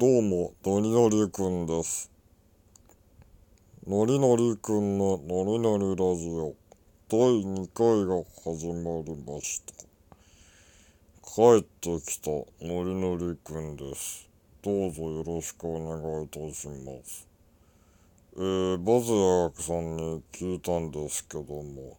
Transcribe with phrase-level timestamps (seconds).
[0.00, 2.10] どうも、のりのりくんです。
[3.86, 6.54] のりのりくんののりのりラジオ
[7.06, 9.74] 第2回が始まりました。
[11.22, 14.26] 帰ってきたのりのりくんです。
[14.62, 16.74] どうぞよろしくお願いいたしま
[17.04, 17.28] す。
[18.38, 21.98] えー、バズヤークさんに聞いたんですけども、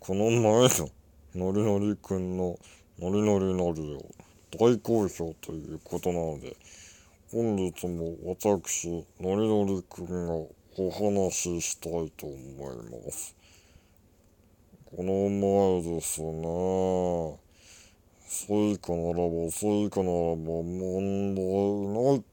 [0.00, 0.90] この前の
[1.34, 2.58] のりのりくんの
[2.98, 6.56] のりのりのりを大好評ということなので、
[7.30, 8.88] 本日も私、
[9.20, 10.32] のりのりくんが
[10.78, 13.36] お話ししたいと思います。
[14.86, 17.38] この前ですね、
[18.26, 21.44] スイカならば、スイカならば問題
[22.14, 22.24] ない。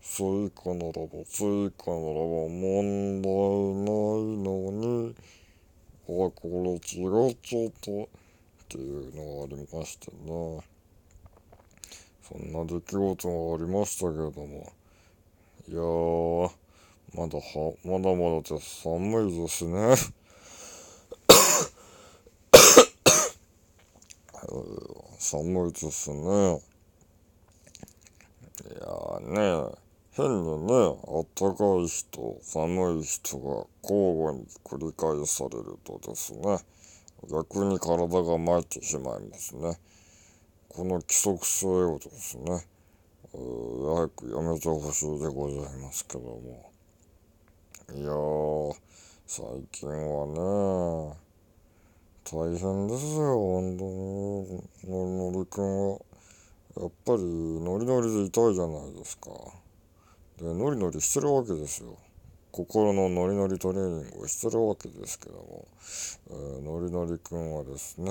[0.00, 5.14] スイカならば、スイカならば問題ないのに、
[6.04, 8.08] あ、これ違っちゃったっ
[8.68, 10.72] ていうのがありましてね。
[12.32, 14.72] そんな出来事がありましたけれども、
[15.68, 16.50] いやー、
[17.14, 19.94] まだは、まだまだで寒いですね。
[25.18, 26.62] 寒いですね。
[28.64, 29.20] いやー
[29.66, 29.74] ね、
[30.12, 36.58] 変にね、あったかい日と寒い日とが交互に繰り返されるとですね、
[37.30, 39.78] 逆に体が参ってしまいますね。
[40.74, 42.64] この規則性をですね、
[43.30, 46.72] 早くやめてほしいでございますけども。
[47.94, 48.74] いやー、
[49.26, 51.16] 最近はね、
[52.24, 54.64] 大変ですよ、本当に。
[54.88, 55.98] のりのりくんは。
[56.80, 59.28] やっぱり、ノリノリでいたいじゃないですか。
[60.38, 61.98] で、ノリノリしてるわけですよ。
[62.52, 65.66] 心のノリノリトレーニングをしてるわけですけども、
[66.30, 68.10] えー、のりのりくんはですね、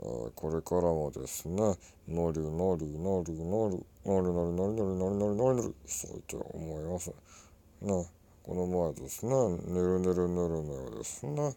[0.00, 1.60] えー、これからもですね、
[2.08, 7.10] のりのりのりのり、のりのりのりのりのりのりのりのりしたいと思います。
[7.82, 8.06] ね、
[8.42, 11.54] この前ですね、ねるねるねるねをですね、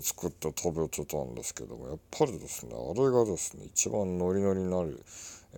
[0.00, 4.98] 作って食べてたんですけども、やっぱりですね、あれがですね、一番ノリノリになる、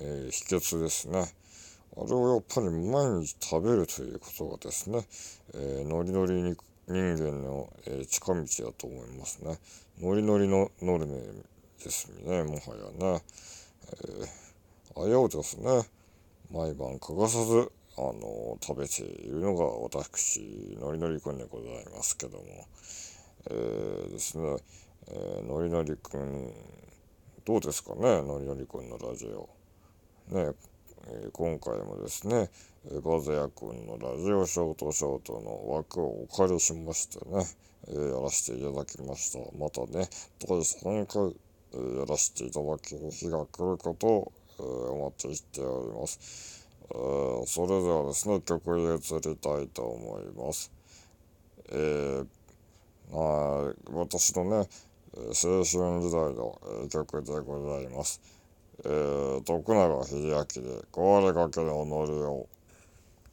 [0.01, 1.27] えー、秘訣ですね。
[1.95, 5.07] あれをやっぱり毎日食べるということがですね、
[5.55, 6.57] えー、ノリノリに
[6.89, 9.59] 人間の、えー、近道だと思いますね。
[10.01, 11.21] ノリノリのノリネ
[11.85, 12.61] ですね、もは
[13.01, 13.23] やね。
[13.93, 15.83] えー、あれをですね、
[16.51, 22.45] 毎晩欠かさず、あの食べているのが私、ノリノリくんでございますけども、
[23.51, 24.57] えー、ですね、
[25.09, 26.53] えー、のりのりくん、
[27.45, 29.49] どうですかね、のりのりくんのラジオ。
[30.35, 30.53] ね、
[31.09, 32.51] え、今回もですね、
[32.91, 37.45] えバズヤくんのラジオショートショートの枠をお借りしましてね、
[37.89, 39.39] えやらせていただきました。
[39.59, 40.09] またね、
[40.49, 41.35] 第3回、
[41.75, 46.69] えやらせていただける日が来ることを、えお待ちしております。
[46.91, 50.71] えそれではですね、曲に移りたいと思います。
[51.71, 52.27] えー
[53.11, 54.69] ま、私のね、
[55.15, 56.59] 青春時代の
[56.91, 58.42] 曲でございます。
[58.85, 62.49] えー、徳永秀明で壊れかけの己を。